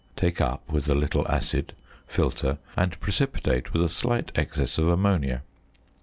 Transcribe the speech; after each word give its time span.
Take 0.15 0.41
up 0.41 0.67
with 0.67 0.89
a 0.89 0.95
little 0.95 1.27
acid, 1.27 1.73
filter, 2.07 2.57
and 2.75 2.99
precipitate 2.99 3.71
with 3.71 3.83
a 3.83 3.87
slight 3.89 4.31
excess 4.33 4.79
of 4.79 4.87
ammonia. 4.87 5.43